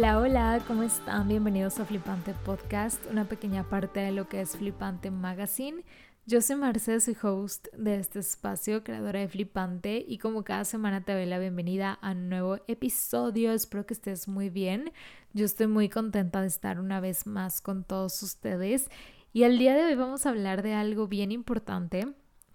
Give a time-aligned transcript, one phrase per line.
[0.00, 1.28] Hola, hola, ¿cómo están?
[1.28, 5.84] Bienvenidos a Flipante Podcast, una pequeña parte de lo que es Flipante Magazine.
[6.24, 11.04] Yo soy Marce, soy host de este espacio, creadora de Flipante, y como cada semana
[11.04, 13.52] te doy la bienvenida a un nuevo episodio.
[13.52, 14.90] Espero que estés muy bien.
[15.34, 18.88] Yo estoy muy contenta de estar una vez más con todos ustedes.
[19.34, 22.08] Y el día de hoy vamos a hablar de algo bien importante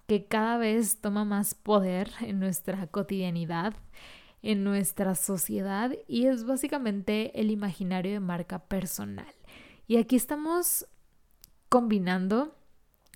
[0.07, 3.75] que cada vez toma más poder en nuestra cotidianidad
[4.45, 9.33] en nuestra sociedad y es básicamente el imaginario de marca personal.
[9.87, 10.85] Y aquí estamos
[11.67, 12.55] combinando,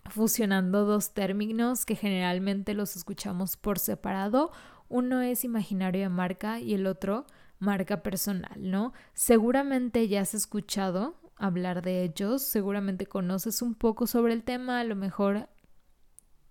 [0.09, 4.51] fusionando dos términos que generalmente los escuchamos por separado.
[4.87, 7.27] Uno es imaginario de marca y el otro
[7.59, 8.93] marca personal, ¿no?
[9.13, 14.83] Seguramente ya has escuchado hablar de ellos, seguramente conoces un poco sobre el tema, a
[14.83, 15.47] lo mejor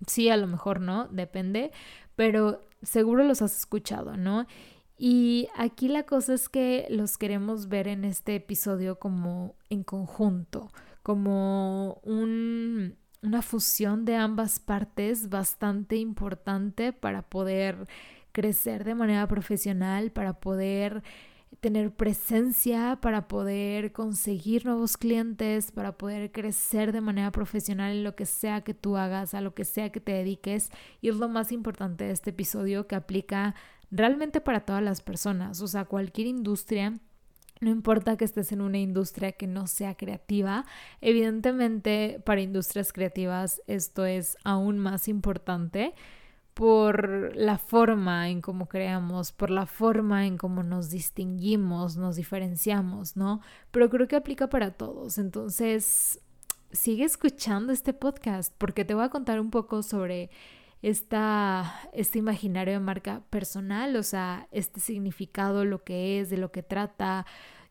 [0.06, 1.72] sí, a lo mejor no, depende,
[2.14, 4.46] pero seguro los has escuchado, ¿no?
[4.98, 10.72] Y aquí la cosa es que los queremos ver en este episodio como en conjunto,
[11.04, 17.86] como un, una fusión de ambas partes bastante importante para poder
[18.32, 21.04] crecer de manera profesional, para poder
[21.60, 28.14] tener presencia, para poder conseguir nuevos clientes, para poder crecer de manera profesional en lo
[28.14, 30.70] que sea que tú hagas, a lo que sea que te dediques.
[31.00, 33.54] Y es lo más importante de este episodio que aplica
[33.90, 36.94] realmente para todas las personas, o sea, cualquier industria.
[37.60, 40.64] No importa que estés en una industria que no sea creativa,
[41.00, 45.94] evidentemente para industrias creativas esto es aún más importante
[46.58, 53.16] por la forma en cómo creamos, por la forma en cómo nos distinguimos, nos diferenciamos,
[53.16, 53.42] ¿no?
[53.70, 55.18] Pero creo que aplica para todos.
[55.18, 56.20] Entonces,
[56.72, 60.30] sigue escuchando este podcast porque te voy a contar un poco sobre
[60.82, 66.50] esta, este imaginario de marca personal, o sea, este significado, lo que es, de lo
[66.50, 67.24] que trata,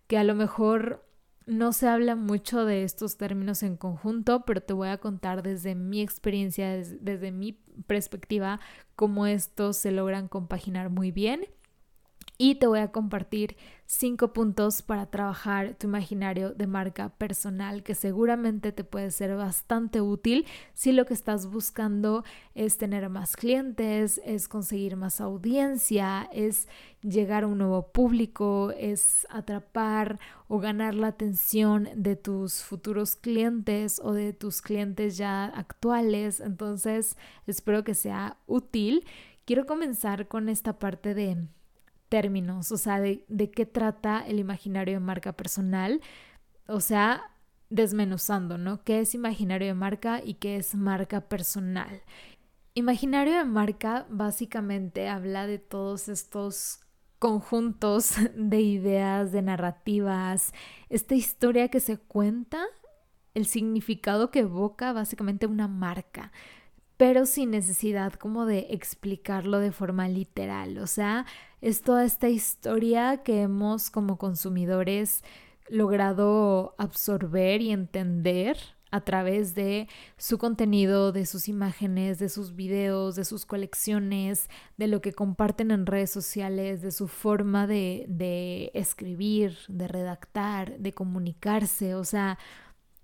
[0.08, 1.06] que a lo mejor
[1.48, 5.76] no se habla mucho de estos términos en conjunto, pero te voy a contar desde
[5.76, 7.54] mi experiencia, desde, desde mi
[7.88, 8.60] perspectiva,
[8.96, 11.48] cómo estos se logran compaginar muy bien
[12.38, 17.96] y te voy a compartir cinco puntos para trabajar tu imaginario de marca personal que
[17.96, 24.22] seguramente te puede ser bastante útil si lo que estás buscando es tener más clientes,
[24.26, 26.68] es conseguir más audiencia, es
[27.02, 34.02] llegar a un nuevo público, es atrapar o ganar la atención de tus futuros clientes
[34.04, 36.42] o de tus clientes ya actuales.
[36.42, 37.16] Entonces,
[37.48, 39.06] espero que sea útil.
[39.46, 41.38] Quiero comenzar con esta parte de
[42.10, 46.02] términos, o sea, de, qué trata el imaginario de marca personal,
[46.68, 47.32] o sea,
[47.70, 48.84] desmenuzando, ¿no?
[48.84, 52.02] ¿Qué es imaginario de marca y qué es marca personal?
[52.74, 56.80] Imaginario de marca básicamente habla de todos estos
[57.20, 60.54] conjuntos de ideas, de narrativas,
[60.90, 62.64] esta historia que se cuenta,
[63.34, 66.32] el significado que evoca básicamente una marca
[66.98, 70.80] pero sin necesidad como de explicarlo de forma literal.
[70.80, 71.26] O sea,
[71.62, 75.24] es toda esta historia que hemos como consumidores
[75.70, 78.58] logrado absorber y entender
[78.90, 79.88] a través de
[80.18, 85.72] su contenido, de sus imágenes, de sus videos, de sus colecciones, de lo que comparten
[85.72, 92.38] en redes sociales, de su forma de, de escribir, de redactar, de comunicarse, o sea,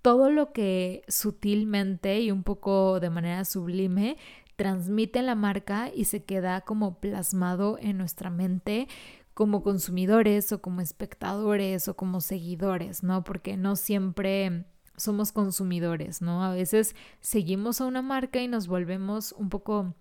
[0.01, 4.17] todo lo que sutilmente y un poco de manera sublime
[4.63, 8.87] transmite la marca y se queda como plasmado en nuestra mente
[9.33, 13.25] como consumidores o como espectadores o como seguidores, ¿no?
[13.25, 14.63] Porque no siempre
[14.95, 16.45] somos consumidores, ¿no?
[16.45, 19.95] A veces seguimos a una marca y nos volvemos un poco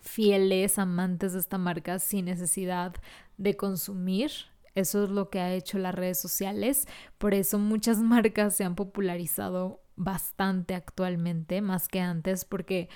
[0.00, 2.96] fieles, amantes de esta marca sin necesidad
[3.36, 4.32] de consumir.
[4.74, 6.88] Eso es lo que ha hecho las redes sociales.
[7.18, 12.88] Por eso muchas marcas se han popularizado bastante actualmente, más que antes, porque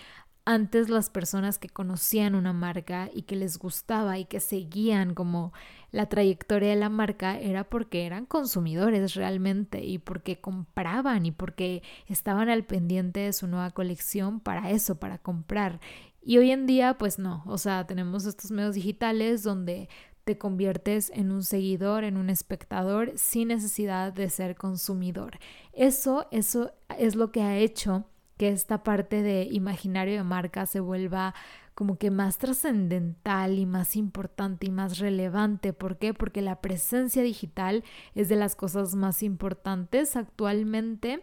[0.46, 5.52] antes las personas que conocían una marca y que les gustaba y que seguían como
[5.90, 11.82] la trayectoria de la marca era porque eran consumidores realmente y porque compraban y porque
[12.06, 15.80] estaban al pendiente de su nueva colección para eso, para comprar.
[16.22, 19.88] Y hoy en día pues no, o sea, tenemos estos medios digitales donde
[20.22, 25.38] te conviertes en un seguidor, en un espectador sin necesidad de ser consumidor.
[25.72, 28.06] Eso, eso es lo que ha hecho
[28.36, 31.34] que esta parte de imaginario de marca se vuelva
[31.74, 35.72] como que más trascendental y más importante y más relevante.
[35.72, 36.14] ¿Por qué?
[36.14, 37.84] Porque la presencia digital
[38.14, 41.22] es de las cosas más importantes actualmente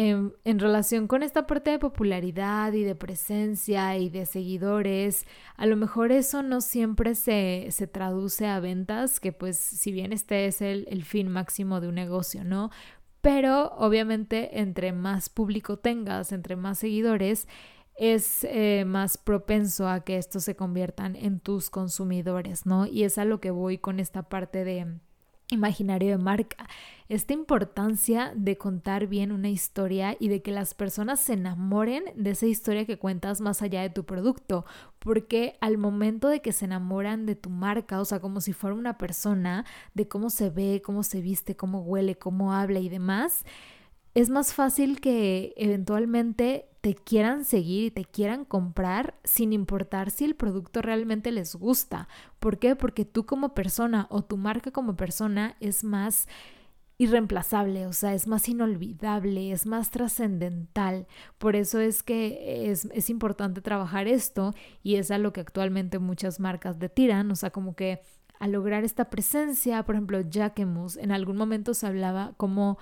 [0.00, 5.26] en, relación con esta parte de popularidad y de presencia y de seguidores,
[5.56, 10.12] a lo mejor eso no siempre se, se traduce a ventas, que pues si bien
[10.12, 12.70] este es el, el fin máximo de un negocio, ¿no?
[13.28, 17.46] Pero obviamente entre más público tengas, entre más seguidores,
[17.94, 22.86] es eh, más propenso a que estos se conviertan en tus consumidores, ¿no?
[22.86, 24.86] Y es a lo que voy con esta parte de
[25.50, 26.68] imaginario de marca,
[27.08, 32.30] esta importancia de contar bien una historia y de que las personas se enamoren de
[32.30, 34.66] esa historia que cuentas más allá de tu producto,
[34.98, 38.76] porque al momento de que se enamoran de tu marca, o sea, como si fuera
[38.76, 39.64] una persona,
[39.94, 43.44] de cómo se ve, cómo se viste, cómo huele, cómo habla y demás,
[44.14, 50.24] es más fácil que eventualmente te quieran seguir y te quieran comprar sin importar si
[50.24, 52.08] el producto realmente les gusta.
[52.38, 52.76] ¿Por qué?
[52.76, 56.28] Porque tú como persona o tu marca como persona es más
[57.00, 61.06] irreemplazable, o sea, es más inolvidable, es más trascendental.
[61.38, 64.52] Por eso es que es, es, importante trabajar esto
[64.82, 68.00] y es a lo que actualmente muchas marcas de tiran, o sea, como que
[68.40, 72.78] al lograr esta presencia, por ejemplo, Jacquemus, en algún momento se hablaba como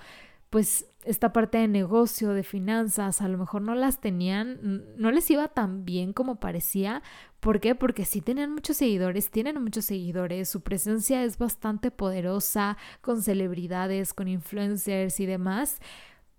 [0.49, 5.29] pues esta parte de negocio, de finanzas, a lo mejor no las tenían, no les
[5.31, 7.01] iba tan bien como parecía.
[7.39, 7.75] ¿Por qué?
[7.75, 14.13] Porque sí tenían muchos seguidores, tienen muchos seguidores, su presencia es bastante poderosa con celebridades,
[14.13, 15.79] con influencers y demás,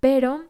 [0.01, 0.45] pero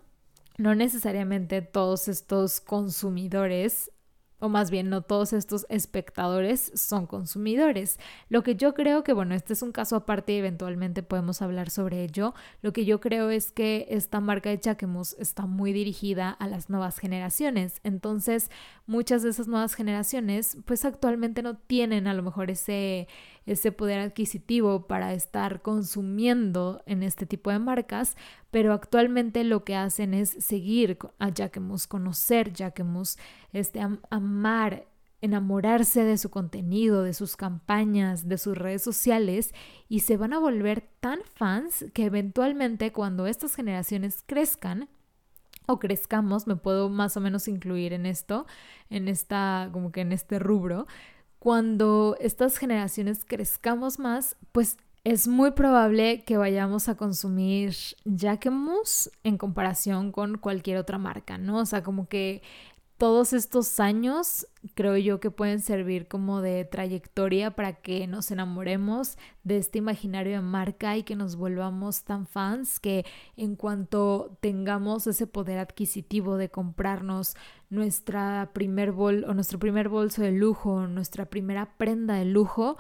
[0.56, 3.92] no necesariamente todos estos consumidores
[4.40, 7.98] o más bien no todos estos espectadores son consumidores.
[8.28, 11.70] Lo que yo creo que, bueno, este es un caso aparte y eventualmente podemos hablar
[11.70, 12.34] sobre ello.
[12.62, 16.70] Lo que yo creo es que esta marca de Chaquemus está muy dirigida a las
[16.70, 17.80] nuevas generaciones.
[17.82, 18.50] Entonces,
[18.86, 23.08] muchas de esas nuevas generaciones, pues actualmente no tienen a lo mejor ese
[23.48, 28.16] ese poder adquisitivo para estar consumiendo en este tipo de marcas,
[28.50, 33.16] pero actualmente lo que hacen es seguir a Jacquemus, conocer Jacquemus,
[33.52, 33.80] este,
[34.10, 34.86] amar
[35.20, 39.52] enamorarse de su contenido, de sus campañas, de sus redes sociales
[39.88, 44.88] y se van a volver tan fans que eventualmente cuando estas generaciones crezcan
[45.66, 48.46] o crezcamos, me puedo más o menos incluir en esto,
[48.90, 50.86] en esta como que en este rubro,
[51.38, 57.74] cuando estas generaciones crezcamos más, pues es muy probable que vayamos a consumir
[58.04, 61.58] Jacquemus en comparación con cualquier otra marca, ¿no?
[61.58, 62.42] O sea, como que
[62.98, 69.16] todos estos años creo yo que pueden servir como de trayectoria para que nos enamoremos
[69.44, 73.06] de este imaginario de marca y que nos volvamos tan fans que
[73.36, 77.36] en cuanto tengamos ese poder adquisitivo de comprarnos
[77.70, 82.78] nuestra primer bol o nuestro primer bolso de lujo, nuestra primera prenda de lujo,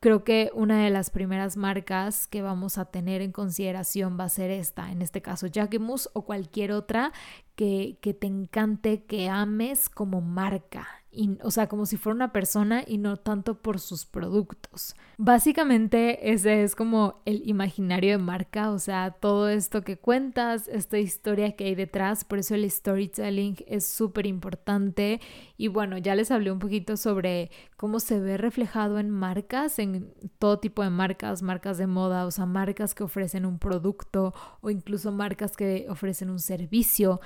[0.00, 4.28] Creo que una de las primeras marcas que vamos a tener en consideración va a
[4.30, 7.12] ser esta, en este caso Jacquemus o cualquier otra
[7.54, 10.99] que, que te encante, que ames como marca
[11.42, 14.94] o sea, como si fuera una persona y no tanto por sus productos.
[15.18, 20.98] Básicamente ese es como el imaginario de marca, o sea, todo esto que cuentas, esta
[20.98, 25.20] historia que hay detrás, por eso el storytelling es súper importante
[25.56, 30.14] y bueno, ya les hablé un poquito sobre cómo se ve reflejado en marcas, en
[30.38, 34.70] todo tipo de marcas, marcas de moda, o sea, marcas que ofrecen un producto o
[34.70, 37.20] incluso marcas que ofrecen un servicio.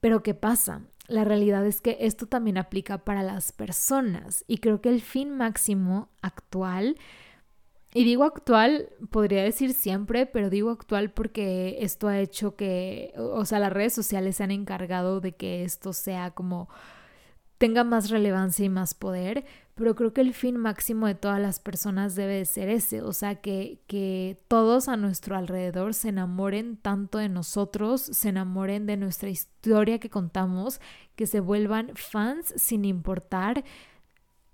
[0.00, 0.82] Pero ¿qué pasa?
[1.08, 5.36] La realidad es que esto también aplica para las personas y creo que el fin
[5.36, 6.96] máximo actual,
[7.94, 13.44] y digo actual, podría decir siempre, pero digo actual porque esto ha hecho que, o
[13.46, 16.68] sea, las redes sociales se han encargado de que esto sea como
[17.58, 21.60] tenga más relevancia y más poder, pero creo que el fin máximo de todas las
[21.60, 26.76] personas debe de ser ese, o sea, que, que todos a nuestro alrededor se enamoren
[26.76, 30.80] tanto de nosotros, se enamoren de nuestra historia que contamos,
[31.16, 33.64] que se vuelvan fans sin importar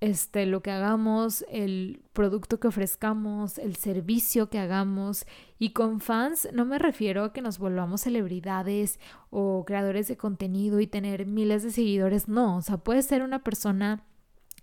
[0.04, 5.25] este, lo que hagamos, el producto que ofrezcamos, el servicio que hagamos.
[5.58, 10.80] Y con fans no me refiero a que nos volvamos celebridades o creadores de contenido
[10.80, 12.28] y tener miles de seguidores.
[12.28, 14.04] No, o sea, puede ser una persona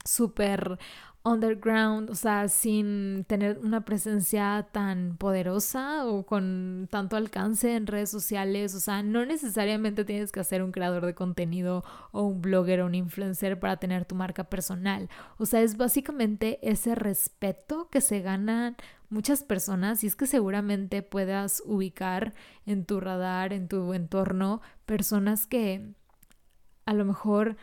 [0.05, 0.77] súper
[1.23, 8.09] underground, o sea, sin tener una presencia tan poderosa o con tanto alcance en redes
[8.09, 12.81] sociales, o sea, no necesariamente tienes que ser un creador de contenido o un blogger
[12.81, 18.01] o un influencer para tener tu marca personal, o sea, es básicamente ese respeto que
[18.01, 18.75] se ganan
[19.09, 22.33] muchas personas y es que seguramente puedas ubicar
[22.65, 25.93] en tu radar, en tu entorno, personas que
[26.85, 27.57] a lo mejor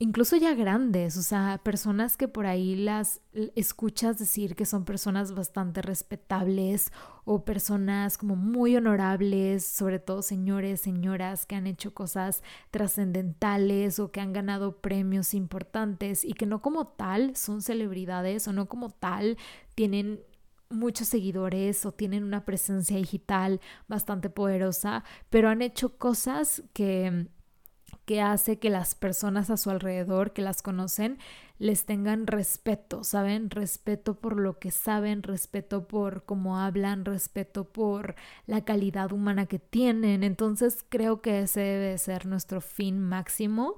[0.00, 3.20] incluso ya grandes, o sea, personas que por ahí las
[3.56, 6.92] escuchas decir que son personas bastante respetables
[7.24, 14.12] o personas como muy honorables, sobre todo señores, señoras que han hecho cosas trascendentales o
[14.12, 18.90] que han ganado premios importantes y que no como tal son celebridades o no como
[18.90, 19.36] tal
[19.74, 20.20] tienen
[20.70, 27.28] muchos seguidores o tienen una presencia digital bastante poderosa, pero han hecho cosas que
[28.04, 31.18] que hace que las personas a su alrededor que las conocen
[31.58, 33.50] les tengan respeto, ¿saben?
[33.50, 38.14] Respeto por lo que saben, respeto por cómo hablan, respeto por
[38.46, 40.22] la calidad humana que tienen.
[40.22, 43.76] Entonces creo que ese debe ser nuestro fin máximo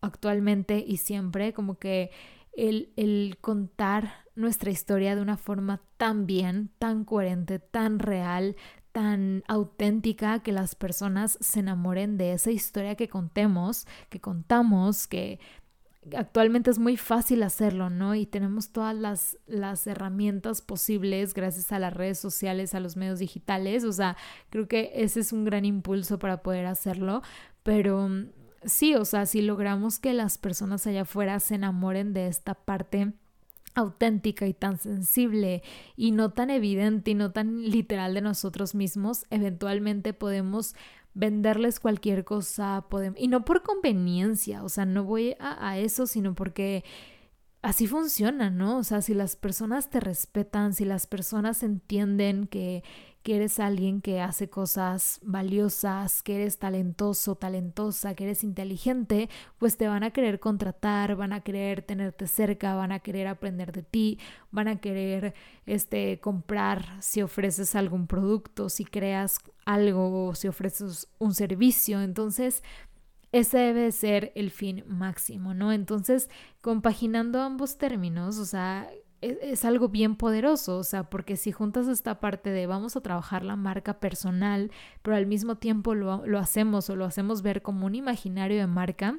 [0.00, 2.10] actualmente y siempre, como que
[2.56, 8.56] el, el contar nuestra historia de una forma tan bien, tan coherente, tan real,
[8.98, 15.38] tan auténtica que las personas se enamoren de esa historia que contemos, que contamos, que
[16.16, 18.16] actualmente es muy fácil hacerlo, ¿no?
[18.16, 23.20] Y tenemos todas las, las herramientas posibles gracias a las redes sociales, a los medios
[23.20, 24.16] digitales, o sea,
[24.50, 27.22] creo que ese es un gran impulso para poder hacerlo,
[27.62, 28.30] pero mm,
[28.64, 33.12] sí, o sea, si logramos que las personas allá afuera se enamoren de esta parte,
[33.78, 35.62] auténtica y tan sensible
[35.96, 40.74] y no tan evidente y no tan literal de nosotros mismos, eventualmente podemos
[41.14, 46.06] venderles cualquier cosa, podemos, y no por conveniencia, o sea, no voy a, a eso,
[46.06, 46.84] sino porque
[47.62, 48.78] así funciona, ¿no?
[48.78, 52.84] O sea, si las personas te respetan, si las personas entienden que
[53.28, 59.76] que eres alguien que hace cosas valiosas, que eres talentoso, talentosa, que eres inteligente, pues
[59.76, 63.82] te van a querer contratar, van a querer tenerte cerca, van a querer aprender de
[63.82, 64.18] ti,
[64.50, 65.34] van a querer
[65.66, 72.00] este comprar si ofreces algún producto, si creas algo, si ofreces un servicio.
[72.00, 72.62] Entonces,
[73.32, 75.70] ese debe ser el fin máximo, ¿no?
[75.72, 76.30] Entonces,
[76.62, 78.88] compaginando ambos términos, o sea,
[79.20, 83.44] es, algo bien poderoso, o sea, porque si juntas esta parte de vamos a trabajar
[83.44, 84.70] la marca personal,
[85.02, 88.66] pero al mismo tiempo lo, lo hacemos o lo hacemos ver como un imaginario de
[88.66, 89.18] marca,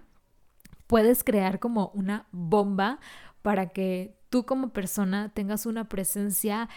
[0.87, 2.99] puedes crear como una bomba
[3.41, 6.69] para que tú como persona tengas una presencia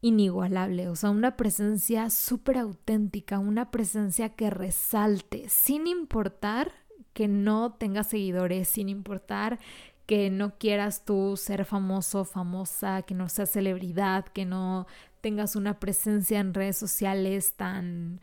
[0.00, 6.72] inigualable, o sea, una presencia súper auténtica, una presencia que resalte, sin importar
[7.14, 9.58] que no tengas seguidores, sin importar
[10.06, 14.86] que no quieras tú ser famoso, famosa, que no seas celebridad, que no
[15.20, 18.20] tengas una presencia en redes sociales tan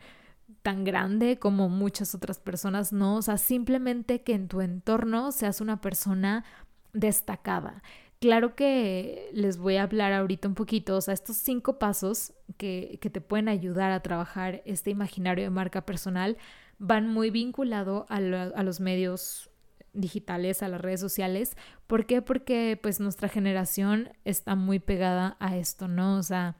[0.62, 5.60] tan grande como muchas otras personas, no, o sea, simplemente que en tu entorno seas
[5.60, 6.44] una persona
[6.92, 7.82] destacada.
[8.20, 12.98] Claro que les voy a hablar ahorita un poquito, o sea, estos cinco pasos que,
[13.00, 16.36] que te pueden ayudar a trabajar este imaginario de marca personal
[16.78, 19.50] van muy vinculado a, a los medios
[19.92, 21.56] digitales, a las redes sociales.
[21.86, 22.22] ¿Por qué?
[22.22, 26.16] Porque pues nuestra generación está muy pegada a esto, ¿no?
[26.16, 26.56] O sea,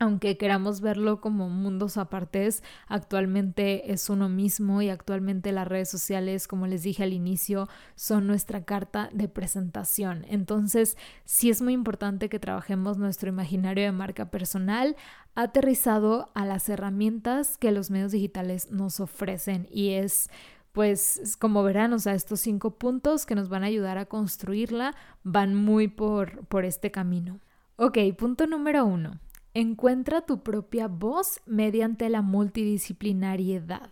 [0.00, 6.46] aunque queramos verlo como mundos apartes, actualmente es uno mismo y actualmente las redes sociales,
[6.46, 10.24] como les dije al inicio, son nuestra carta de presentación.
[10.28, 14.94] Entonces, sí es muy importante que trabajemos nuestro imaginario de marca personal
[15.34, 20.30] aterrizado a las herramientas que los medios digitales nos ofrecen y es
[20.78, 24.94] pues como verán, o sea, estos cinco puntos que nos van a ayudar a construirla
[25.24, 27.40] van muy por, por este camino.
[27.74, 29.18] Ok, punto número uno.
[29.54, 33.90] Encuentra tu propia voz mediante la multidisciplinariedad.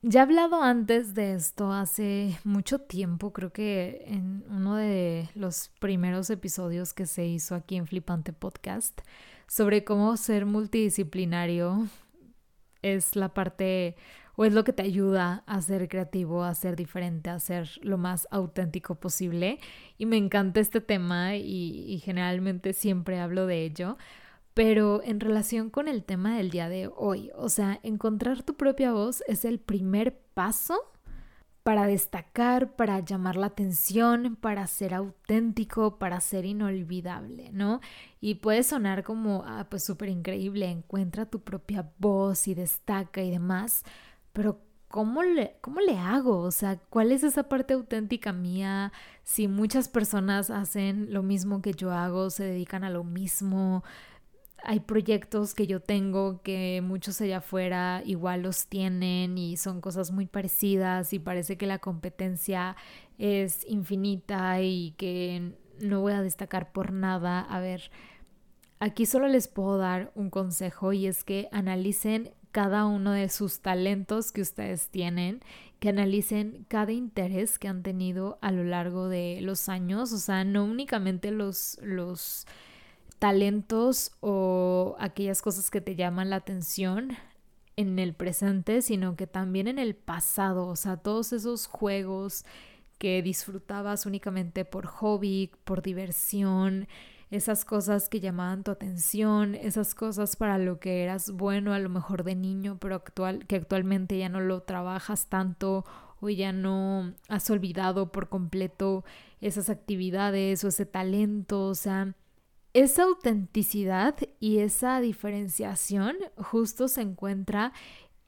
[0.00, 5.72] Ya he hablado antes de esto hace mucho tiempo, creo que en uno de los
[5.78, 8.98] primeros episodios que se hizo aquí en Flipante Podcast,
[9.46, 11.86] sobre cómo ser multidisciplinario
[12.80, 13.94] es la parte
[14.36, 17.98] o es lo que te ayuda a ser creativo, a ser diferente, a ser lo
[17.98, 19.58] más auténtico posible.
[19.98, 23.96] Y me encanta este tema y, generalmente siempre hablo de ello.
[24.54, 28.92] Pero en relación con el tema del día de hoy, o sea, encontrar tu propia
[28.92, 30.92] voz es el primer paso
[31.62, 37.80] para destacar, para llamar la atención, para ser auténtico, para ser inolvidable, ¿no?
[38.20, 43.30] Y puede sonar como, ah, pues súper increíble, encuentra tu propia voz y destaca y
[43.30, 43.84] demás,
[44.32, 46.40] pero ¿cómo le, ¿cómo le hago?
[46.40, 48.92] O sea, ¿cuál es esa parte auténtica mía?
[49.24, 53.84] Si muchas personas hacen lo mismo que yo hago, se dedican a lo mismo,
[54.64, 60.12] hay proyectos que yo tengo que muchos allá afuera igual los tienen y son cosas
[60.12, 62.76] muy parecidas y parece que la competencia
[63.18, 67.40] es infinita y que no voy a destacar por nada.
[67.40, 67.90] A ver,
[68.78, 73.60] aquí solo les puedo dar un consejo y es que analicen cada uno de sus
[73.60, 75.40] talentos que ustedes tienen
[75.82, 80.44] que analicen cada interés que han tenido a lo largo de los años, o sea,
[80.44, 82.46] no únicamente los, los
[83.18, 87.16] talentos o aquellas cosas que te llaman la atención
[87.74, 92.44] en el presente, sino que también en el pasado, o sea, todos esos juegos
[92.98, 96.86] que disfrutabas únicamente por hobby, por diversión,
[97.32, 101.88] esas cosas que llamaban tu atención, esas cosas para lo que eras bueno a lo
[101.88, 105.86] mejor de niño, pero actual, que actualmente ya no lo trabajas tanto
[106.20, 109.02] o ya no has olvidado por completo
[109.40, 112.14] esas actividades o ese talento, o sea,
[112.74, 117.72] esa autenticidad y esa diferenciación justo se encuentra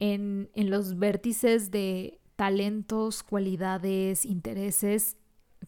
[0.01, 5.19] en, en los vértices de talentos, cualidades, intereses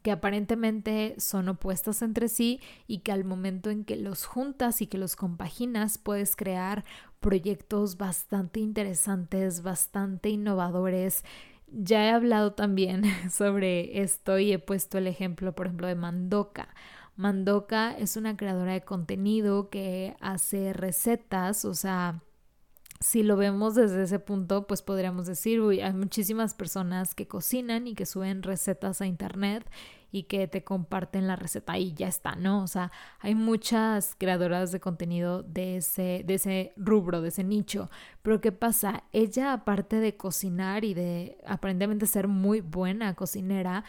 [0.07, 4.87] que aparentemente son opuestos entre sí y que al momento en que los juntas y
[4.87, 6.85] que los compaginas puedes crear
[7.19, 11.25] proyectos bastante interesantes, bastante innovadores.
[11.73, 16.69] Ya he hablado también sobre esto y he puesto el ejemplo, por ejemplo, de Mandoka.
[17.17, 22.23] Mandoka es una creadora de contenido que hace recetas, o sea,
[23.07, 27.87] si lo vemos desde ese punto, pues podríamos decir, uy, hay muchísimas personas que cocinan
[27.87, 29.65] y que suben recetas a internet
[30.11, 32.65] y que te comparten la receta y ya está, ¿no?
[32.65, 37.91] O sea, hay muchas creadoras de contenido de ese, de ese rubro, de ese nicho.
[38.23, 39.05] Pero ¿qué pasa?
[39.13, 43.85] Ella, aparte de cocinar y de aparentemente ser muy buena cocinera,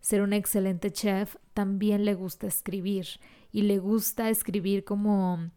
[0.00, 3.06] ser una excelente chef, también le gusta escribir
[3.50, 5.50] y le gusta escribir como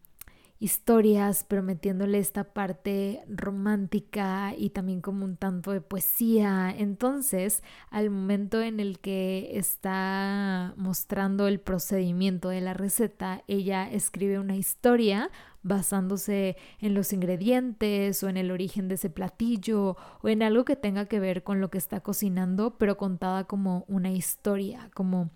[0.62, 6.72] historias, pero metiéndole esta parte romántica y también como un tanto de poesía.
[6.78, 14.38] Entonces, al momento en el que está mostrando el procedimiento de la receta, ella escribe
[14.38, 15.32] una historia
[15.64, 20.76] basándose en los ingredientes o en el origen de ese platillo o en algo que
[20.76, 25.30] tenga que ver con lo que está cocinando, pero contada como una historia, como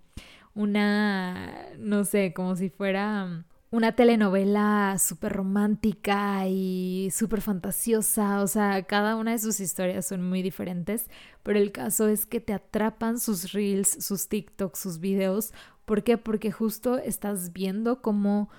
[0.55, 3.45] una, no sé, como si fuera
[3.77, 10.27] una telenovela súper romántica y súper fantasiosa, o sea, cada una de sus historias son
[10.27, 11.07] muy diferentes,
[11.43, 15.53] pero el caso es que te atrapan sus reels, sus TikToks, sus videos.
[15.85, 16.17] ¿Por qué?
[16.17, 18.49] Porque justo estás viendo cómo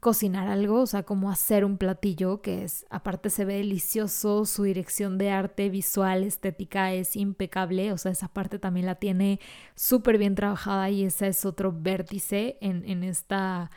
[0.00, 4.64] cocinar algo, o sea, cómo hacer un platillo que es, aparte se ve delicioso, su
[4.64, 9.38] dirección de arte visual, estética es impecable, o sea, esa parte también la tiene
[9.76, 13.70] súper bien trabajada y ese es otro vértice en, en esta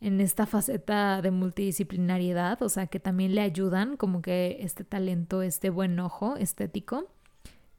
[0.00, 5.42] en esta faceta de multidisciplinariedad, o sea, que también le ayudan como que este talento,
[5.42, 7.08] este buen ojo estético.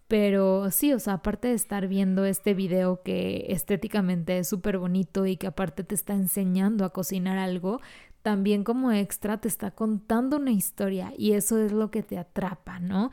[0.08, 5.26] Pero sí, o sea, aparte de estar viendo este video que estéticamente es súper bonito
[5.26, 7.80] y que aparte te está enseñando a cocinar algo,
[8.22, 12.80] también como extra te está contando una historia y eso es lo que te atrapa,
[12.80, 13.10] ¿no?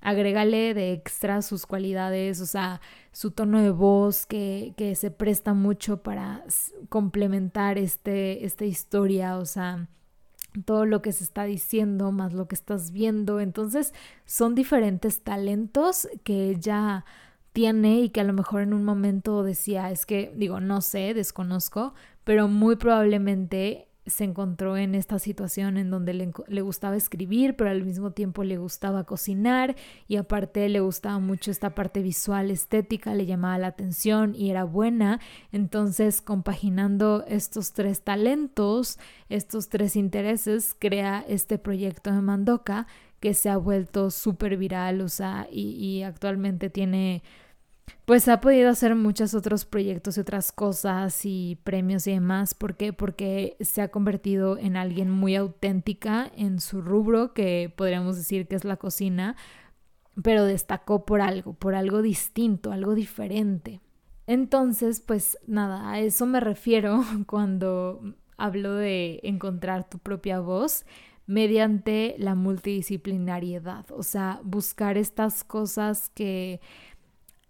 [0.00, 2.80] Agrégale de extra sus cualidades, o sea,
[3.12, 6.44] su tono de voz que, que se presta mucho para
[6.88, 9.88] complementar este, esta historia, o sea,
[10.64, 13.40] todo lo que se está diciendo más lo que estás viendo.
[13.40, 13.92] Entonces,
[14.24, 17.04] son diferentes talentos que ella
[17.52, 21.14] tiene y que a lo mejor en un momento decía, es que digo, no sé,
[21.14, 27.70] desconozco, pero muy probablemente se encontró en esta situación en donde le, gustaba escribir, pero
[27.70, 33.14] al mismo tiempo le gustaba cocinar y aparte le gustaba mucho esta parte visual, estética,
[33.14, 35.20] le llamaba la atención y era buena.
[35.52, 42.86] Entonces, compaginando estos tres talentos, estos tres intereses, crea este proyecto de Mandoka
[43.20, 47.22] que se ha vuelto súper viral, o sea, y actualmente tiene
[48.04, 52.54] pues ha podido hacer muchos otros proyectos y otras cosas y premios y demás.
[52.54, 52.92] ¿Por qué?
[52.92, 58.56] Porque se ha convertido en alguien muy auténtica en su rubro, que podríamos decir que
[58.56, 59.36] es la cocina,
[60.22, 63.80] pero destacó por algo, por algo distinto, algo diferente.
[64.26, 70.84] Entonces, pues nada, a eso me refiero cuando hablo de encontrar tu propia voz
[71.26, 76.60] mediante la multidisciplinariedad, o sea, buscar estas cosas que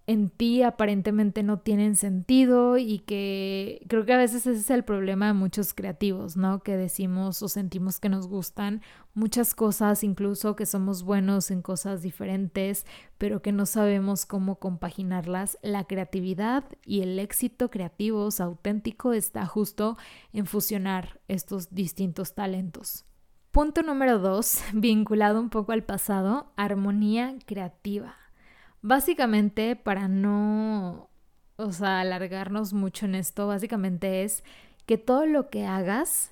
[0.08, 4.82] en ti aparentemente no tienen sentido y que creo que a veces ese es el
[4.82, 6.62] problema de muchos creativos, ¿no?
[6.62, 8.80] Que decimos o sentimos que nos gustan
[9.12, 12.86] muchas cosas, incluso que somos buenos en cosas diferentes,
[13.18, 15.58] pero que no sabemos cómo compaginarlas.
[15.60, 19.98] La creatividad y el éxito creativo, auténtico, está justo
[20.32, 23.04] en fusionar estos distintos talentos.
[23.50, 28.16] Punto número dos, vinculado un poco al pasado, armonía creativa.
[28.88, 31.10] Básicamente, para no,
[31.56, 34.42] o sea, alargarnos mucho en esto, básicamente es
[34.86, 36.30] que todo lo que hagas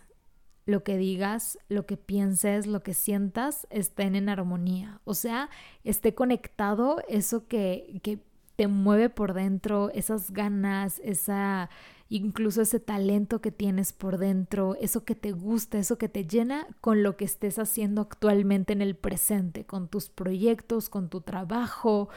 [0.64, 5.03] lo que digas, lo que pienses, lo que sientas estén en armonía.
[5.05, 5.51] O sea,
[5.85, 8.21] esté conectado eso que, que
[8.57, 11.69] te mueve por dentro, esas ganas, esa
[12.09, 16.66] incluso ese talento que tienes por dentro, eso que te gusta, eso que te llena
[16.81, 22.09] con lo que estés haciendo actualmente en el presente, con tus proyectos, con tu trabajo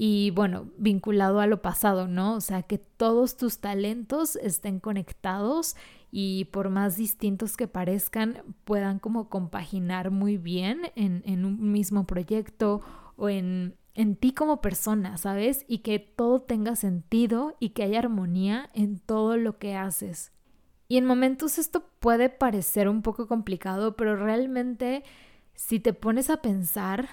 [0.00, 2.34] y bueno, vinculado a lo pasado, ¿no?
[2.34, 5.74] O sea, que todos tus talentos estén conectados
[6.12, 12.06] y por más distintos que parezcan, puedan como compaginar muy bien en, en un mismo
[12.06, 12.80] proyecto
[13.16, 15.64] o en en ti como persona, ¿sabes?
[15.66, 20.30] Y que todo tenga sentido y que haya armonía en todo lo que haces.
[20.86, 25.02] Y en momentos esto puede parecer un poco complicado, pero realmente
[25.56, 27.08] si te pones a pensar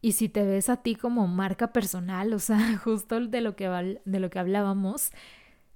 [0.00, 3.68] y si te ves a ti como marca personal, o sea, justo de lo que,
[4.04, 5.10] de lo que hablábamos,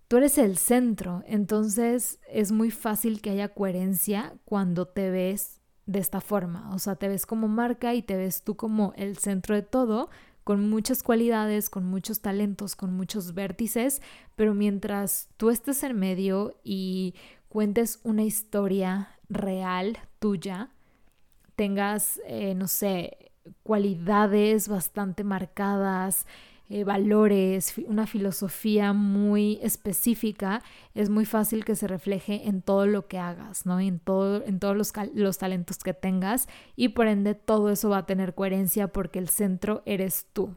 [0.09, 5.99] tú eres el centro, entonces es muy fácil que haya coherencia cuando te ves de
[5.99, 9.55] esta forma, o sea, te ves como marca y te ves tú como el centro
[9.55, 10.09] de todo,
[10.43, 14.03] con muchas cualidades, con muchos talentos, con muchos vértices,
[14.37, 17.15] pero mientras tú estés en medio y
[17.49, 20.71] cuentes una historia real tuya,
[21.57, 23.33] tengas, eh, no sé,
[23.63, 26.27] cualidades bastante marcadas,
[26.71, 30.63] eh, valores, una filosofía muy específica,
[30.95, 33.81] es muy fácil que se refleje en todo lo que hagas, ¿no?
[33.81, 37.99] En, todo, en todos los, los talentos que tengas y por ende todo eso va
[37.99, 40.57] a tener coherencia porque el centro eres tú.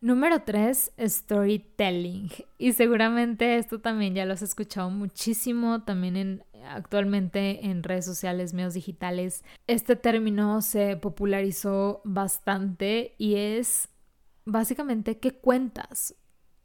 [0.00, 2.30] Número 3, storytelling.
[2.56, 8.54] Y seguramente esto también ya lo has escuchado muchísimo, también en, actualmente en redes sociales,
[8.54, 9.44] medios digitales.
[9.66, 13.88] Este término se popularizó bastante y es
[14.44, 16.14] básicamente qué cuentas.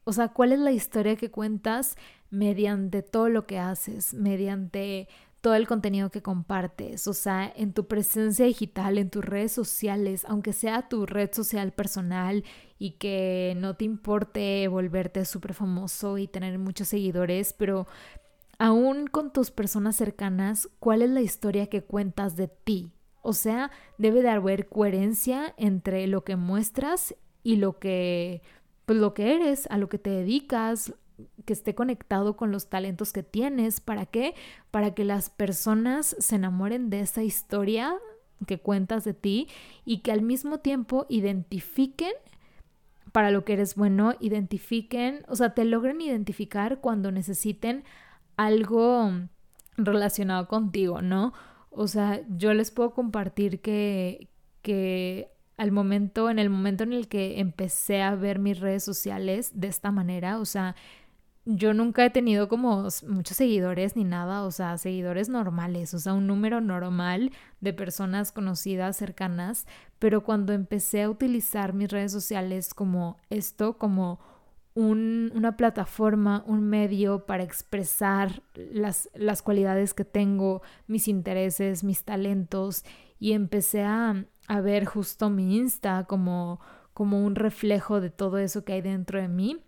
[0.03, 1.95] O sea, cuál es la historia que cuentas
[2.29, 5.07] mediante todo lo que haces, mediante
[5.43, 10.23] todo el contenido que compartes, o sea, en tu presencia digital, en tus redes sociales,
[10.29, 12.45] aunque sea tu red social personal
[12.79, 17.87] y que no te importe volverte súper famoso y tener muchos seguidores, pero
[18.57, 22.93] aún con tus personas cercanas, ¿cuál es la historia que cuentas de ti?
[23.21, 28.43] O sea, debe de haber coherencia entre lo que muestras y lo que,
[28.85, 30.93] pues lo que eres, a lo que te dedicas,
[31.45, 33.81] que esté conectado con los talentos que tienes.
[33.81, 34.35] ¿Para qué?
[34.71, 37.95] Para que las personas se enamoren de esa historia
[38.45, 39.47] que cuentas de ti
[39.85, 42.13] y que al mismo tiempo identifiquen
[43.11, 47.83] para lo que eres bueno, identifiquen, o sea, te logren identificar cuando necesiten
[48.37, 49.11] algo
[49.77, 51.31] relacionado contigo, ¿no?
[51.69, 54.29] O sea, yo les puedo compartir que,
[54.63, 59.51] que al momento, en el momento en el que empecé a ver mis redes sociales
[59.53, 60.75] de esta manera, o sea,
[61.45, 66.13] yo nunca he tenido como muchos seguidores ni nada, o sea, seguidores normales, o sea,
[66.13, 69.67] un número normal de personas conocidas, cercanas,
[69.99, 74.19] pero cuando empecé a utilizar mis redes sociales como esto, como
[74.73, 82.03] un, una plataforma, un medio para expresar las, las cualidades que tengo, mis intereses, mis
[82.05, 82.85] talentos,
[83.19, 86.61] y empecé a, a ver justo mi Insta como,
[86.93, 89.61] como un reflejo de todo eso que hay dentro de mí,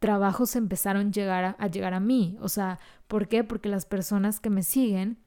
[0.00, 2.36] trabajos empezaron llegar a, llegar a mí.
[2.40, 3.44] O sea, ¿por qué?
[3.44, 5.18] Porque las personas que me siguen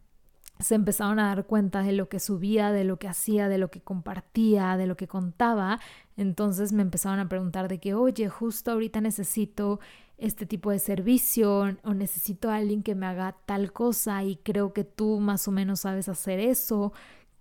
[0.59, 3.69] se empezaron a dar cuenta de lo que subía, de lo que hacía, de lo
[3.69, 5.79] que compartía, de lo que contaba.
[6.17, 9.79] Entonces me empezaron a preguntar de que, oye, justo ahorita necesito
[10.17, 14.73] este tipo de servicio o necesito a alguien que me haga tal cosa y creo
[14.73, 16.93] que tú más o menos sabes hacer eso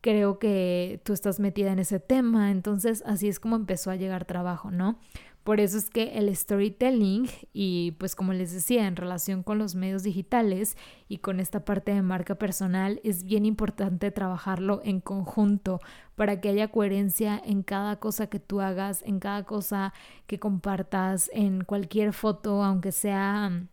[0.03, 4.27] creo que tú estás metida en ese tema, entonces así es como empezó a llegar
[4.27, 4.99] trabajo, ¿no?
[5.45, 9.75] Por eso es que el storytelling y pues como les decía, en relación con los
[9.75, 10.77] medios digitales
[11.09, 15.81] y con esta parte de marca personal, es bien importante trabajarlo en conjunto
[16.15, 19.93] para que haya coherencia en cada cosa que tú hagas, en cada cosa
[20.29, 23.67] que compartas, en cualquier foto, aunque sea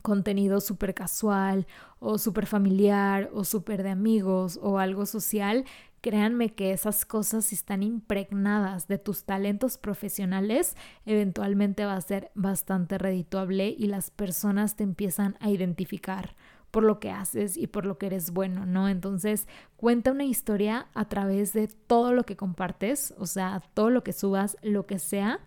[0.00, 1.66] contenido súper casual
[1.98, 5.66] o súper familiar o súper de amigos o algo social,
[6.02, 12.30] créanme que esas cosas si están impregnadas de tus talentos profesionales, eventualmente va a ser
[12.34, 16.34] bastante redituable y las personas te empiezan a identificar
[16.72, 18.88] por lo que haces y por lo que eres bueno, ¿no?
[18.88, 24.02] Entonces, cuenta una historia a través de todo lo que compartes, o sea, todo lo
[24.02, 25.38] que subas, lo que sea,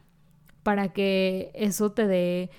[0.63, 2.50] para que eso te dé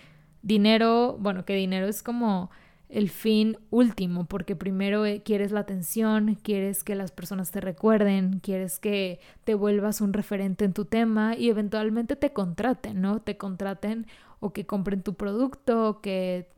[0.42, 2.50] dinero, bueno, que dinero es como
[2.88, 8.40] el fin último, porque primero eh, quieres la atención, quieres que las personas te recuerden,
[8.40, 13.20] quieres que te vuelvas un referente en tu tema y eventualmente te contraten, ¿no?
[13.20, 14.06] Te contraten
[14.40, 16.48] o que compren tu producto, que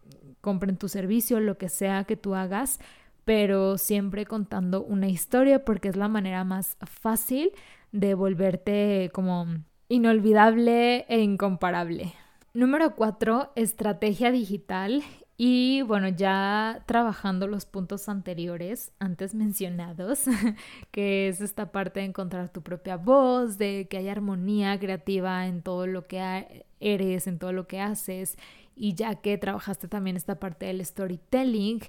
[0.40, 2.80] compren tu servicio, lo que sea que tú hagas,
[3.24, 7.52] pero siempre contando una historia porque es la manera más fácil
[7.92, 9.46] de volverte como
[9.88, 12.12] inolvidable e incomparable.
[12.54, 15.02] Número cuatro, estrategia digital.
[15.40, 20.24] Y bueno, ya trabajando los puntos anteriores, antes mencionados,
[20.90, 25.62] que es esta parte de encontrar tu propia voz, de que haya armonía creativa en
[25.62, 28.37] todo lo que eres, en todo lo que haces,
[28.74, 31.83] y ya que trabajaste también esta parte del storytelling,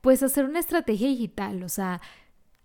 [0.00, 2.00] pues hacer una estrategia digital, o sea,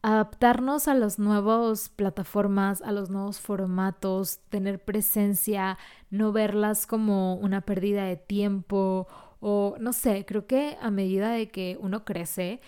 [0.01, 5.77] adaptarnos a las nuevas plataformas, a los nuevos formatos, tener presencia,
[6.09, 9.07] no verlas como una pérdida de tiempo
[9.39, 12.61] o no sé, creo que a medida de que uno crece,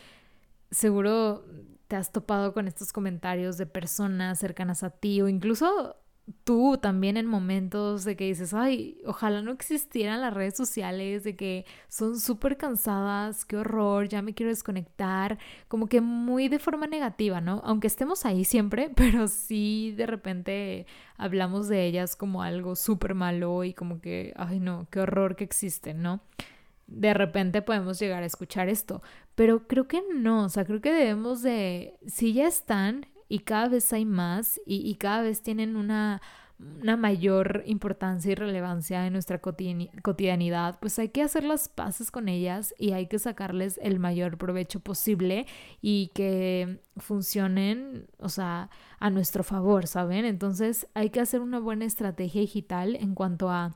[0.71, 1.45] seguro
[1.87, 5.97] te has topado con estos comentarios de personas cercanas a ti o incluso
[6.43, 11.35] tú también en momentos de que dices, ay, ojalá no existieran las redes sociales, de
[11.35, 16.87] que son súper cansadas, qué horror, ya me quiero desconectar, como que muy de forma
[16.87, 17.61] negativa, ¿no?
[17.65, 20.85] Aunque estemos ahí siempre, pero sí de repente
[21.17, 25.43] hablamos de ellas como algo súper malo y como que, ay, no, qué horror que
[25.43, 26.21] existen, ¿no?
[26.89, 29.01] De repente podemos llegar a escuchar esto,
[29.35, 33.69] pero creo que no, o sea, creo que debemos de, si ya están, y cada
[33.69, 36.19] vez hay más y, cada vez tienen una,
[36.81, 42.27] una, mayor importancia y relevancia en nuestra cotidianidad, pues hay que hacer las paces con
[42.27, 45.45] ellas y hay que sacarles el mayor provecho posible
[45.79, 50.25] y que funcionen, o sea, a nuestro favor, ¿saben?
[50.25, 53.75] Entonces hay que hacer una buena estrategia digital en cuanto a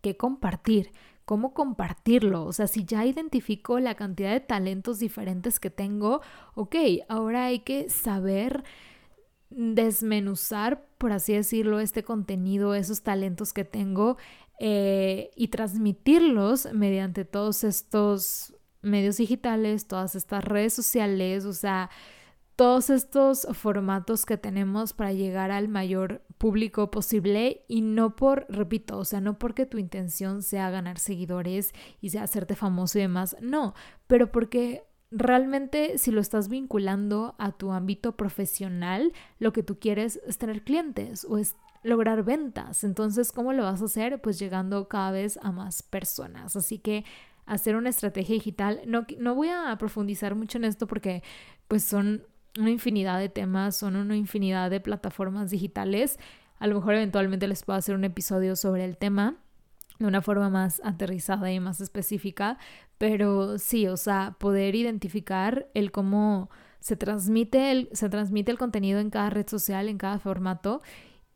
[0.00, 0.90] qué compartir,
[1.30, 2.44] cómo compartirlo.
[2.44, 6.22] O sea, si ya identifico la cantidad de talentos diferentes que tengo,
[6.56, 6.74] ok,
[7.08, 8.64] ahora hay que saber
[9.48, 14.16] desmenuzar, por así decirlo, este contenido, esos talentos que tengo
[14.58, 21.90] eh, y transmitirlos mediante todos estos medios digitales, todas estas redes sociales, o sea,
[22.56, 28.96] todos estos formatos que tenemos para llegar al mayor público posible y no por, repito,
[28.96, 33.36] o sea, no porque tu intención sea ganar seguidores y sea hacerte famoso y demás,
[33.42, 33.74] no,
[34.06, 40.18] pero porque realmente si lo estás vinculando a tu ámbito profesional, lo que tú quieres
[40.26, 42.84] es tener clientes o es lograr ventas.
[42.84, 44.22] Entonces, ¿cómo lo vas a hacer?
[44.22, 46.56] Pues llegando cada vez a más personas.
[46.56, 47.04] Así que
[47.44, 51.22] hacer una estrategia digital, no, no voy a profundizar mucho en esto porque
[51.68, 52.22] pues son
[52.58, 56.18] una infinidad de temas, son una infinidad de plataformas digitales.
[56.58, 59.36] A lo mejor eventualmente les puedo hacer un episodio sobre el tema
[59.98, 62.58] de una forma más aterrizada y más específica,
[62.98, 68.98] pero sí, o sea, poder identificar el cómo se transmite el, se transmite el contenido
[68.98, 70.80] en cada red social, en cada formato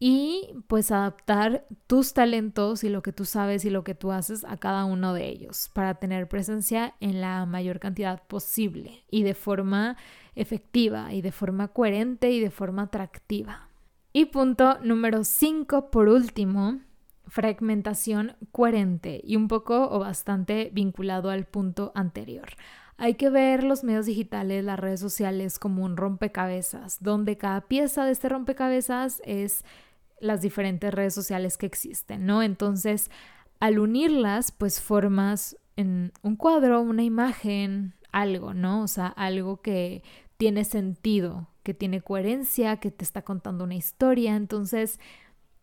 [0.00, 4.44] y pues adaptar tus talentos y lo que tú sabes y lo que tú haces
[4.44, 9.34] a cada uno de ellos para tener presencia en la mayor cantidad posible y de
[9.34, 9.96] forma
[10.36, 13.68] efectiva y de forma coherente y de forma atractiva.
[14.12, 16.80] Y punto número 5, por último,
[17.26, 22.48] fragmentación coherente y un poco o bastante vinculado al punto anterior.
[22.96, 28.04] Hay que ver los medios digitales, las redes sociales como un rompecabezas, donde cada pieza
[28.04, 29.64] de este rompecabezas es
[30.20, 32.42] las diferentes redes sociales que existen, ¿no?
[32.42, 33.10] Entonces,
[33.58, 38.82] al unirlas, pues formas en un cuadro, una imagen, algo, ¿no?
[38.82, 40.04] O sea, algo que
[40.36, 44.36] tiene sentido, que tiene coherencia, que te está contando una historia.
[44.36, 45.00] Entonces,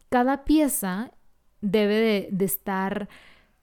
[0.10, 1.12] cada pieza
[1.62, 3.08] debe de, estar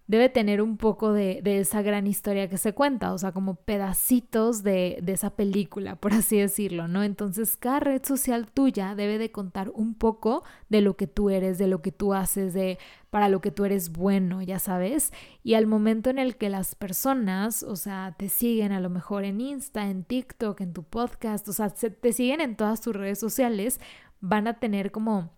[0.09, 4.63] debe tener un poco de, esa gran historia que se cuenta, o sea, como pedacitos
[4.63, 7.05] de, de, esa película, por así decirlo, ¿no?
[7.05, 11.59] Entonces, cada red social tuya debe de contar un poco de lo que tú eres,
[11.59, 12.79] de lo que tú haces, de
[13.11, 15.13] para lo que tú eres bueno, ya sabes.
[15.43, 19.25] Y al momento en el que las personas, o sea, te siguen a lo mejor
[19.25, 23.19] en Insta, en TikTok, en tu podcast, o sea, te siguen en todas tus redes
[23.19, 23.79] sociales,
[24.21, 25.38] van a tener como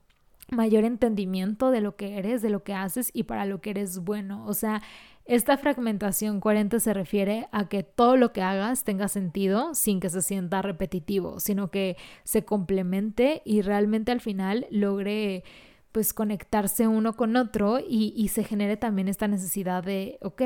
[0.53, 4.01] mayor entendimiento de lo que eres, de lo que haces y para lo que eres
[4.01, 4.45] bueno.
[4.47, 4.83] O sea,
[5.25, 10.11] esta fragmentación coherente se refiere a que todo lo que hagas tenga sentido sin que
[10.11, 15.45] se sienta repetitivo, sino que se complemente y realmente al final logre
[15.93, 20.43] pues conectarse uno con otro y, y se genere también esta necesidad de, ok,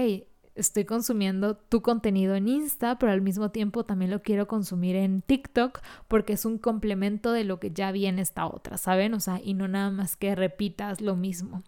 [0.55, 5.23] estoy consumiendo tu contenido en Insta, pero al mismo tiempo también lo quiero consumir en
[5.23, 9.15] TikTok porque es un complemento de lo que ya viene esta otra, ¿saben?
[9.15, 11.63] O sea, y no nada más que repitas lo mismo.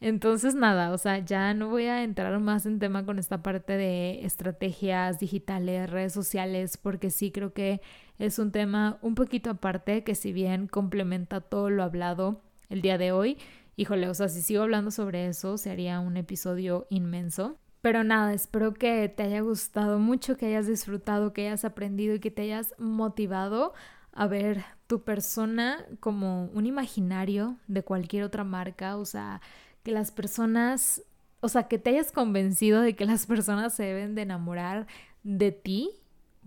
[0.00, 3.74] Entonces, nada, o sea, ya no voy a entrar más en tema con esta parte
[3.74, 7.80] de estrategias digitales, redes sociales, porque sí creo que
[8.18, 12.98] es un tema un poquito aparte que si bien complementa todo lo hablado el día
[12.98, 13.38] de hoy,
[13.76, 17.56] híjole, o sea, si sigo hablando sobre eso, sería un episodio inmenso.
[17.84, 22.18] Pero nada, espero que te haya gustado mucho, que hayas disfrutado, que hayas aprendido y
[22.18, 23.74] que te hayas motivado
[24.14, 28.96] a ver tu persona como un imaginario de cualquier otra marca.
[28.96, 29.42] O sea,
[29.82, 31.02] que las personas,
[31.40, 34.86] o sea, que te hayas convencido de que las personas se deben de enamorar
[35.22, 35.90] de ti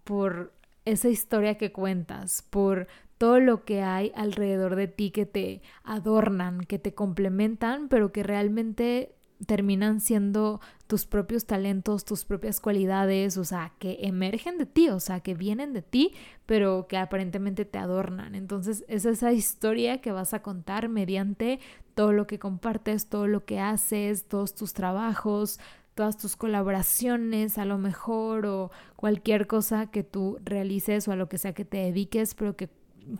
[0.05, 2.87] por esa historia que cuentas, por
[3.19, 8.23] todo lo que hay alrededor de ti que te adornan, que te complementan, pero que
[8.23, 14.89] realmente terminan siendo tus propios talentos, tus propias cualidades, o sea, que emergen de ti,
[14.89, 16.13] o sea, que vienen de ti,
[16.45, 18.35] pero que aparentemente te adornan.
[18.35, 21.59] Entonces, es esa historia que vas a contar mediante
[21.93, 25.59] todo lo que compartes, todo lo que haces, todos tus trabajos,
[25.93, 31.27] todas tus colaboraciones a lo mejor o cualquier cosa que tú realices o a lo
[31.27, 32.69] que sea que te dediques, pero que,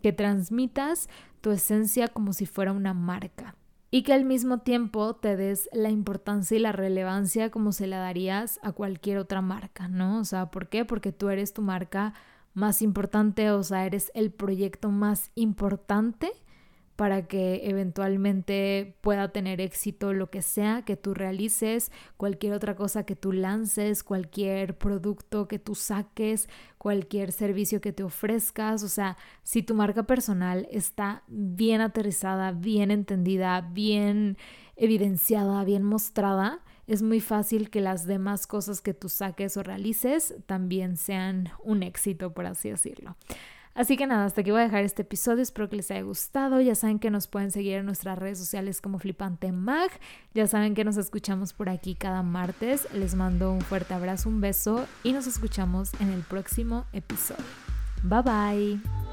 [0.01, 1.10] que transmitas
[1.41, 3.56] tu esencia como si fuera una marca
[3.89, 8.00] y que al mismo tiempo te des la importancia y la relevancia como se la
[8.00, 10.19] darías a cualquier otra marca, ¿no?
[10.19, 10.86] O sea, ¿por qué?
[10.86, 12.13] Porque tú eres tu marca
[12.54, 16.32] más importante, o sea, eres el proyecto más importante
[16.97, 23.05] para que eventualmente pueda tener éxito lo que sea que tú realices, cualquier otra cosa
[23.05, 28.81] que tú lances, cualquier producto que tú saques, cualquier servicio que te ofrezcas.
[28.81, 34.36] O sea, si tu marca personal está bien aterrizada, bien entendida, bien
[34.75, 40.33] evidenciada, bien mostrada, es muy fácil que las demás cosas que tú saques o realices
[40.47, 43.15] también sean un éxito, por así decirlo.
[43.77, 45.43] Así que nada, hasta aquí voy a dejar este episodio.
[45.43, 46.59] Espero que les haya gustado.
[46.61, 49.91] Ya saben que nos pueden seguir en nuestras redes sociales como Flipante Mag.
[50.33, 52.87] Ya saben que nos escuchamos por aquí cada martes.
[52.91, 57.45] Les mando un fuerte abrazo, un beso y nos escuchamos en el próximo episodio.
[58.01, 59.06] Bye bye.